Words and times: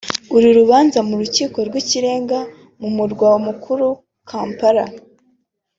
uru 0.35 0.47
rubanza 0.57 0.99
mu 1.07 1.13
Rukiko 1.21 1.57
rw’Ikirenga 1.67 2.39
mu 2.79 2.89
murwa 2.95 3.29
mukuru 3.45 3.87
Kampala 4.29 4.85